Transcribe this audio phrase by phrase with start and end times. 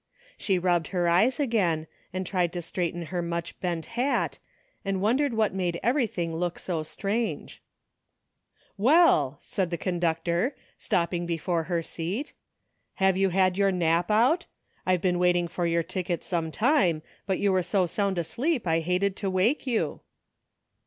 [0.35, 4.39] She rubbed her eyes again, and tried to straighten her much bent hat,
[4.83, 7.61] and wondered what made everything look so strange.
[8.79, 8.99] A NEW FRIEND.
[8.99, 12.33] 71" Well," said the conductor, stopping before her seat,
[12.95, 14.47] "have you had your nap out?
[14.87, 18.79] I've been waiting for your ticket some time, but you were so sound asleep I
[18.79, 19.99] hated to wake you."